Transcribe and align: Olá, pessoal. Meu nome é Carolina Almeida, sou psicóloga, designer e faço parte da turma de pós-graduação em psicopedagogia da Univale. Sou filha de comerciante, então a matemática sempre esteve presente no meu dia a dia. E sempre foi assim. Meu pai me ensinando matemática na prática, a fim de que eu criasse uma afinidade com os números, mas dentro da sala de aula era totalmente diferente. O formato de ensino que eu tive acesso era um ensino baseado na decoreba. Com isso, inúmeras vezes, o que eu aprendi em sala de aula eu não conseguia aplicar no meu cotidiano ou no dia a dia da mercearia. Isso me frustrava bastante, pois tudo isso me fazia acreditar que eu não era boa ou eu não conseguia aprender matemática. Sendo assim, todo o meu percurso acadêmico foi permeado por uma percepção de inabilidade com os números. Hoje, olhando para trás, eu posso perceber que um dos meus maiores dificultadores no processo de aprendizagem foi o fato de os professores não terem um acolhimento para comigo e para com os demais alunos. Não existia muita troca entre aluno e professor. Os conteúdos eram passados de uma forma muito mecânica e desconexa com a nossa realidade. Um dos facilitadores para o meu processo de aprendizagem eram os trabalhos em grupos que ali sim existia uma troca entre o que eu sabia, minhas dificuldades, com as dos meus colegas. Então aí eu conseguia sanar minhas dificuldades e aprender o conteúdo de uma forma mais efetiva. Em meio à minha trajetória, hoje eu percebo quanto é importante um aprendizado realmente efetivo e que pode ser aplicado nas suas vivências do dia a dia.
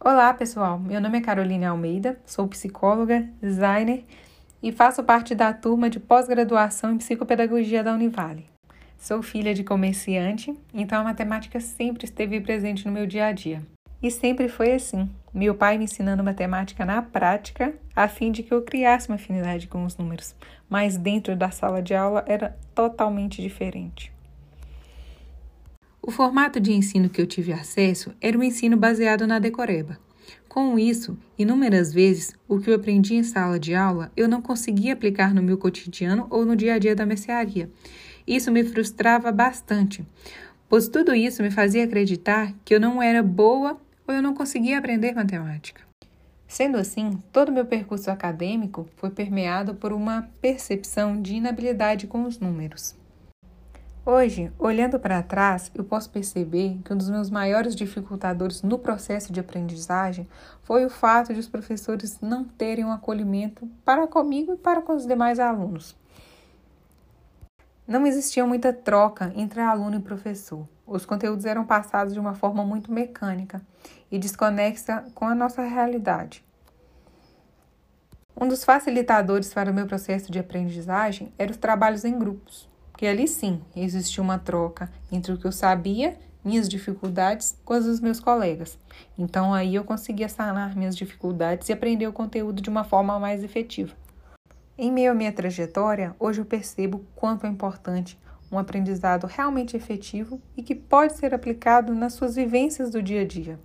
Olá, 0.00 0.32
pessoal. 0.32 0.78
Meu 0.78 1.00
nome 1.00 1.18
é 1.18 1.20
Carolina 1.20 1.70
Almeida, 1.70 2.20
sou 2.24 2.46
psicóloga, 2.46 3.28
designer 3.42 4.04
e 4.62 4.70
faço 4.70 5.02
parte 5.02 5.34
da 5.34 5.52
turma 5.52 5.90
de 5.90 5.98
pós-graduação 5.98 6.92
em 6.92 6.98
psicopedagogia 6.98 7.82
da 7.82 7.92
Univale. 7.92 8.46
Sou 8.96 9.24
filha 9.24 9.52
de 9.52 9.64
comerciante, 9.64 10.54
então 10.72 11.00
a 11.00 11.04
matemática 11.04 11.58
sempre 11.58 12.04
esteve 12.04 12.40
presente 12.40 12.86
no 12.86 12.92
meu 12.92 13.08
dia 13.08 13.26
a 13.26 13.32
dia. 13.32 13.60
E 14.00 14.08
sempre 14.08 14.48
foi 14.48 14.72
assim. 14.72 15.10
Meu 15.34 15.56
pai 15.56 15.76
me 15.76 15.84
ensinando 15.84 16.22
matemática 16.22 16.84
na 16.84 17.02
prática, 17.02 17.74
a 17.94 18.06
fim 18.06 18.30
de 18.30 18.44
que 18.44 18.54
eu 18.54 18.62
criasse 18.62 19.08
uma 19.08 19.16
afinidade 19.16 19.66
com 19.66 19.84
os 19.84 19.96
números, 19.96 20.32
mas 20.70 20.96
dentro 20.96 21.34
da 21.34 21.50
sala 21.50 21.82
de 21.82 21.92
aula 21.92 22.24
era 22.28 22.56
totalmente 22.72 23.42
diferente. 23.42 24.12
O 26.08 26.10
formato 26.10 26.58
de 26.58 26.72
ensino 26.72 27.10
que 27.10 27.20
eu 27.20 27.26
tive 27.26 27.52
acesso 27.52 28.14
era 28.18 28.38
um 28.38 28.42
ensino 28.42 28.78
baseado 28.78 29.26
na 29.26 29.38
decoreba. 29.38 29.98
Com 30.48 30.78
isso, 30.78 31.18
inúmeras 31.38 31.92
vezes, 31.92 32.34
o 32.48 32.58
que 32.58 32.70
eu 32.70 32.76
aprendi 32.76 33.14
em 33.14 33.22
sala 33.22 33.60
de 33.60 33.74
aula 33.74 34.10
eu 34.16 34.26
não 34.26 34.40
conseguia 34.40 34.94
aplicar 34.94 35.34
no 35.34 35.42
meu 35.42 35.58
cotidiano 35.58 36.26
ou 36.30 36.46
no 36.46 36.56
dia 36.56 36.76
a 36.76 36.78
dia 36.78 36.96
da 36.96 37.04
mercearia. 37.04 37.70
Isso 38.26 38.50
me 38.50 38.64
frustrava 38.64 39.30
bastante, 39.30 40.02
pois 40.66 40.88
tudo 40.88 41.14
isso 41.14 41.42
me 41.42 41.50
fazia 41.50 41.84
acreditar 41.84 42.54
que 42.64 42.74
eu 42.74 42.80
não 42.80 43.02
era 43.02 43.22
boa 43.22 43.78
ou 44.06 44.14
eu 44.14 44.22
não 44.22 44.32
conseguia 44.32 44.78
aprender 44.78 45.14
matemática. 45.14 45.82
Sendo 46.46 46.78
assim, 46.78 47.22
todo 47.30 47.50
o 47.50 47.52
meu 47.52 47.66
percurso 47.66 48.10
acadêmico 48.10 48.88
foi 48.96 49.10
permeado 49.10 49.74
por 49.74 49.92
uma 49.92 50.26
percepção 50.40 51.20
de 51.20 51.34
inabilidade 51.34 52.06
com 52.06 52.24
os 52.24 52.38
números. 52.38 52.96
Hoje, 54.10 54.50
olhando 54.58 54.98
para 54.98 55.22
trás, 55.22 55.70
eu 55.74 55.84
posso 55.84 56.08
perceber 56.08 56.80
que 56.82 56.94
um 56.94 56.96
dos 56.96 57.10
meus 57.10 57.28
maiores 57.28 57.76
dificultadores 57.76 58.62
no 58.62 58.78
processo 58.78 59.30
de 59.30 59.38
aprendizagem 59.38 60.26
foi 60.62 60.86
o 60.86 60.88
fato 60.88 61.34
de 61.34 61.40
os 61.40 61.46
professores 61.46 62.18
não 62.18 62.42
terem 62.42 62.86
um 62.86 62.90
acolhimento 62.90 63.68
para 63.84 64.06
comigo 64.06 64.54
e 64.54 64.56
para 64.56 64.80
com 64.80 64.96
os 64.96 65.06
demais 65.06 65.38
alunos. 65.38 65.94
Não 67.86 68.06
existia 68.06 68.46
muita 68.46 68.72
troca 68.72 69.30
entre 69.36 69.60
aluno 69.60 69.96
e 69.96 70.00
professor. 70.00 70.66
Os 70.86 71.04
conteúdos 71.04 71.44
eram 71.44 71.66
passados 71.66 72.14
de 72.14 72.18
uma 72.18 72.32
forma 72.32 72.64
muito 72.64 72.90
mecânica 72.90 73.60
e 74.10 74.18
desconexa 74.18 75.04
com 75.14 75.26
a 75.26 75.34
nossa 75.34 75.60
realidade. 75.60 76.42
Um 78.34 78.48
dos 78.48 78.64
facilitadores 78.64 79.52
para 79.52 79.70
o 79.70 79.74
meu 79.74 79.86
processo 79.86 80.32
de 80.32 80.38
aprendizagem 80.38 81.30
eram 81.36 81.50
os 81.50 81.58
trabalhos 81.58 82.06
em 82.06 82.18
grupos 82.18 82.66
que 82.98 83.06
ali 83.06 83.28
sim 83.28 83.62
existia 83.76 84.20
uma 84.20 84.40
troca 84.40 84.90
entre 85.10 85.32
o 85.32 85.38
que 85.38 85.46
eu 85.46 85.52
sabia, 85.52 86.18
minhas 86.44 86.68
dificuldades, 86.68 87.56
com 87.64 87.72
as 87.72 87.84
dos 87.84 88.00
meus 88.00 88.18
colegas. 88.18 88.76
Então 89.16 89.54
aí 89.54 89.76
eu 89.76 89.84
conseguia 89.84 90.28
sanar 90.28 90.76
minhas 90.76 90.96
dificuldades 90.96 91.68
e 91.68 91.72
aprender 91.72 92.08
o 92.08 92.12
conteúdo 92.12 92.60
de 92.60 92.68
uma 92.68 92.82
forma 92.82 93.16
mais 93.20 93.44
efetiva. 93.44 93.94
Em 94.76 94.90
meio 94.90 95.12
à 95.12 95.14
minha 95.14 95.30
trajetória, 95.30 96.12
hoje 96.18 96.40
eu 96.40 96.44
percebo 96.44 97.04
quanto 97.14 97.46
é 97.46 97.48
importante 97.48 98.18
um 98.50 98.58
aprendizado 98.58 99.28
realmente 99.28 99.76
efetivo 99.76 100.42
e 100.56 100.62
que 100.62 100.74
pode 100.74 101.12
ser 101.12 101.32
aplicado 101.32 101.94
nas 101.94 102.14
suas 102.14 102.34
vivências 102.34 102.90
do 102.90 103.00
dia 103.00 103.20
a 103.20 103.24
dia. 103.24 103.60